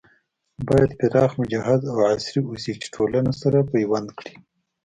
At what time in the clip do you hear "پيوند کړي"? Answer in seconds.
3.71-4.33